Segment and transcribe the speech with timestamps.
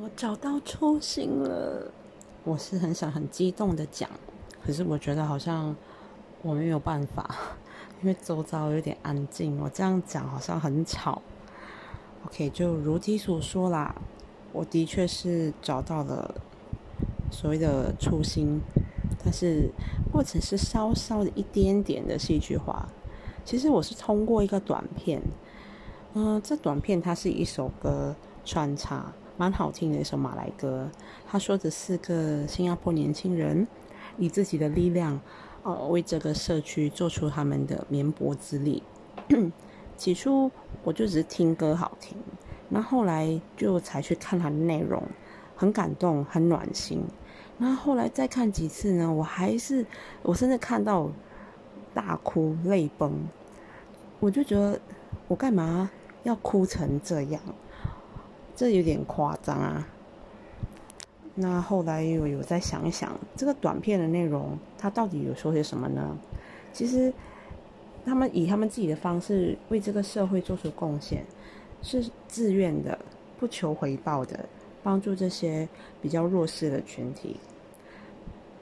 [0.00, 1.90] 我找到初心了，
[2.44, 4.08] 我是很想很激动的讲，
[4.64, 5.74] 可是我觉得好像
[6.40, 7.28] 我没有办法，
[8.00, 11.20] 因为周遭有点安静，我这样讲好像很吵。
[12.26, 13.92] OK，就如题所说啦，
[14.52, 16.32] 我的确是找到了
[17.32, 18.60] 所谓的初心，
[19.24, 19.68] 但是
[20.12, 22.88] 过程是稍稍的一点点的戏剧化。
[23.44, 25.20] 其实我是通过一个短片，
[26.14, 29.12] 嗯，这短片它是一首歌穿插。
[29.38, 30.90] 蛮好听的一首马来歌，
[31.24, 33.68] 他说的四个新加坡年轻人
[34.16, 35.20] 以自己的力量，
[35.62, 38.82] 呃，为这个社区做出他们的绵薄之力。
[39.96, 40.50] 起初
[40.82, 42.16] 我就只是听歌好听，
[42.68, 45.00] 那后来就才去看它的内容，
[45.54, 47.04] 很感动，很暖心。
[47.58, 49.86] 那后来再看几次呢，我还是
[50.22, 51.08] 我甚至看到
[51.94, 53.12] 大哭泪崩，
[54.18, 54.80] 我就觉得
[55.28, 55.88] 我干嘛
[56.24, 57.40] 要哭成这样？
[58.58, 59.86] 这有点夸张啊！
[61.36, 66.18] 那后来我有在想一想，这个短片的内容，它到底有说些什么呢？
[66.72, 67.14] 其实，
[68.04, 71.24] 他们以他们自己的方式为这个社会做出贡献，
[71.82, 72.98] 是自愿的，
[73.38, 74.48] 不求回报的，
[74.82, 75.68] 帮助这些
[76.02, 77.36] 比较弱势的群体。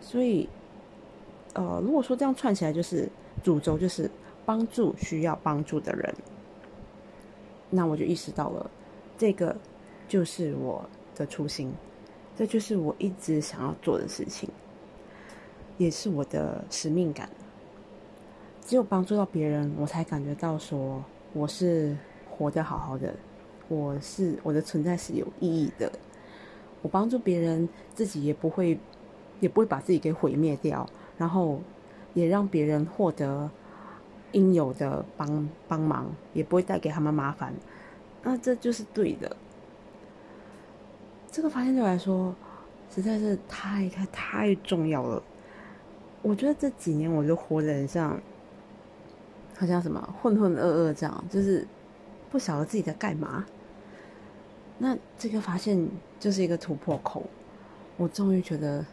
[0.00, 0.48] 所以，
[1.54, 3.08] 呃，如果说这样串起来，就是
[3.42, 4.08] 主轴就是
[4.46, 6.14] 帮助需要帮助的人，
[7.70, 8.70] 那我就意识到了
[9.18, 9.56] 这个。
[10.10, 11.72] 就是我的初心，
[12.36, 14.50] 这就是我一直想要做的事情，
[15.78, 17.30] 也是我的使命感。
[18.60, 21.96] 只有帮助到别人，我才感觉到说我是
[22.28, 23.14] 活得好好的，
[23.68, 25.92] 我是我的存在是有意义的。
[26.82, 28.80] 我帮助别人，自己也不会
[29.38, 30.84] 也不会把自己给毁灭掉，
[31.18, 31.60] 然后
[32.14, 33.48] 也让别人获得
[34.32, 37.54] 应有的帮帮忙，也不会带给他们麻烦。
[38.24, 39.36] 那这就是对的。
[41.32, 42.34] 这个发现对我来说
[42.92, 45.22] 实在是太太太重要了。
[46.22, 48.20] 我觉得这几年我就活得很像，
[49.56, 51.66] 好像什么浑浑噩噩这样，就是
[52.30, 53.46] 不晓得自己在干嘛。
[54.78, 55.88] 那这个发现
[56.18, 57.22] 就是一个突破口，
[57.96, 58.84] 我终于觉得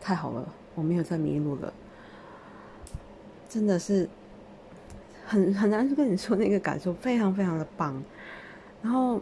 [0.00, 1.72] 太好了，我没有再迷路了，
[3.48, 4.08] 真的是
[5.24, 8.02] 很很难跟你说那个感受，非常非常的棒。
[8.82, 9.18] 然后。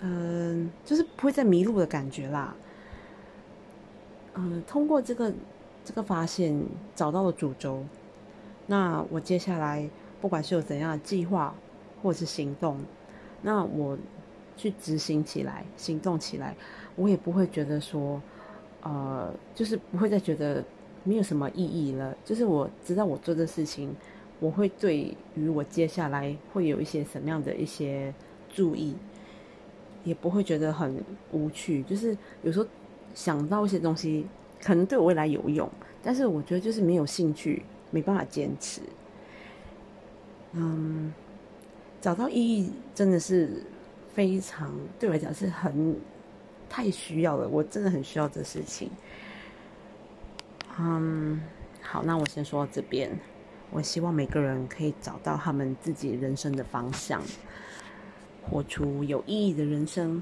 [0.00, 2.54] 嗯，就是不会再迷路的感觉啦。
[4.34, 5.32] 嗯，通过这个
[5.84, 6.58] 这个发现，
[6.94, 7.84] 找到了主轴。
[8.66, 9.88] 那我接下来
[10.20, 11.54] 不管是有怎样的计划
[12.02, 12.78] 或者是行动，
[13.42, 13.98] 那我
[14.56, 16.56] 去执行起来，行动起来，
[16.96, 18.22] 我也不会觉得说，
[18.82, 20.64] 呃，就是不会再觉得
[21.04, 22.16] 没有什么意义了。
[22.24, 23.94] 就是我知道我做的事情，
[24.38, 28.14] 我会对于我接下来会有一些什么样的一些
[28.48, 28.94] 注意。
[30.04, 31.02] 也不会觉得很
[31.32, 32.66] 无趣，就是有时候
[33.14, 34.26] 想到一些东西，
[34.62, 35.68] 可能对我未来有用，
[36.02, 38.80] 但是我觉得就是没有兴趣，没办法坚持。
[40.52, 41.12] 嗯，
[42.00, 43.62] 找到意义真的是
[44.14, 45.96] 非常对我来讲是很
[46.68, 48.90] 太需要了，我真的很需要这事情。
[50.78, 51.40] 嗯，
[51.82, 53.10] 好，那我先说到这边。
[53.72, 57.22] 我希望每个人可以找到他们自己人生的方向。
[58.50, 60.20] 活出有意义的人生，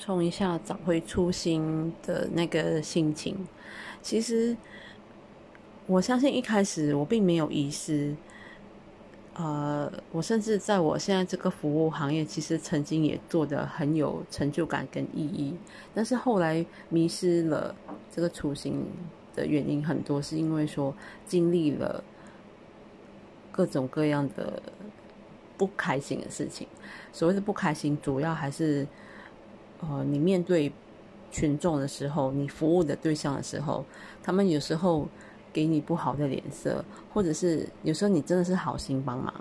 [0.00, 3.46] 冲一下找回初心的那个心情。
[4.00, 4.56] 其实，
[5.86, 8.16] 我相信一开始我并没有遗失。
[9.34, 15.54] 呃，我甚至在我现在这个服务行业，其实曾经也做的很有成就感跟意义。
[15.94, 17.74] 但是后来迷失了
[18.10, 18.86] 这个初心
[19.36, 20.94] 的原因很多，是因为说
[21.26, 22.02] 经历了
[23.52, 24.62] 各种各样的。
[25.58, 26.66] 不开心的事情，
[27.12, 28.86] 所谓的不开心，主要还是，
[29.80, 30.72] 呃，你面对
[31.32, 33.84] 群众的时候，你服务的对象的时候，
[34.22, 35.06] 他们有时候
[35.52, 39.34] 给你不好的脸色，或者是有时候你真的是好心帮忙，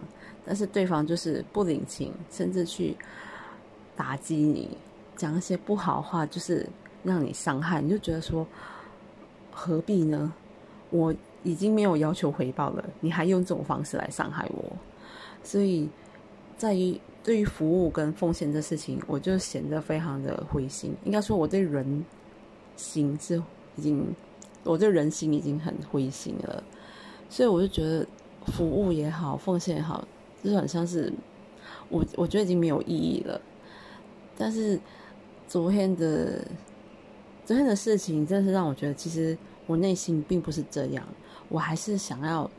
[0.43, 2.97] 但是对方就是不领情，甚至去
[3.95, 4.75] 打击你，
[5.15, 6.67] 讲一些不好话，就是
[7.03, 8.45] 让你伤害，你就觉得说
[9.53, 10.33] 何必呢？
[10.89, 11.13] 我
[11.43, 14.73] 已经没有要求回报了，你还用这种方式来伤害我，
[15.43, 15.87] 所以。
[16.57, 20.95] 在于对于服务跟奉献这事情，我就显得非常的灰心。
[21.03, 22.03] 应该说，我对人
[22.75, 23.41] 心是
[23.75, 24.15] 已经，
[24.63, 26.63] 我对人心已经很灰心了。
[27.29, 28.07] 所以我就觉得，
[28.47, 30.07] 服务也好，奉献也好，
[30.43, 31.13] 就是很像是
[31.89, 33.39] 我，我觉得已经没有意义了。
[34.37, 34.79] 但是
[35.47, 36.43] 昨天的
[37.45, 39.37] 昨天的事情，真是让我觉得，其实
[39.67, 41.05] 我内心并不是这样，
[41.49, 42.49] 我还是想要。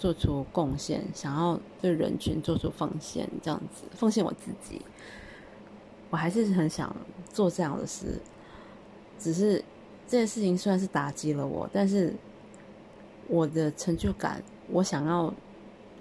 [0.00, 4.80] 做出贡献，想要对人群做出奉献，这样子奉献我自己。
[6.08, 6.96] 我还是很想
[7.30, 8.18] 做这样的事。
[9.18, 9.62] 只是
[10.08, 12.14] 这件事情虽然是打击了我，但是
[13.28, 15.34] 我的成就感，我想要，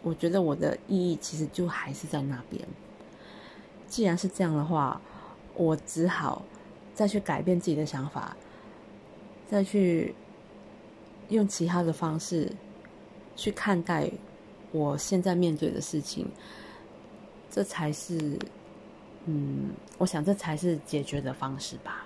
[0.02, 2.66] 我觉得我的意义其实就还是在那边。
[3.90, 5.02] 既然是这样的话，
[5.56, 6.46] 我只好
[6.96, 8.38] 再去改变自己的想法，
[9.50, 10.16] 再去
[11.28, 12.50] 用其他的方式
[13.40, 14.12] 去看待
[14.74, 16.28] 我现在面对的事情，
[17.50, 18.38] 这才是，
[19.26, 22.06] 嗯，我想这才是解决的方式吧。